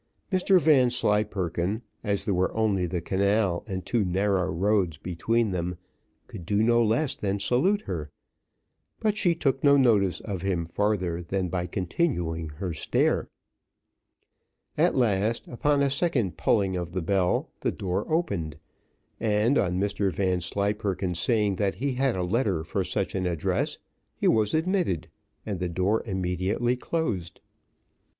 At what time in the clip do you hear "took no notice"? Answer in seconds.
9.35-10.19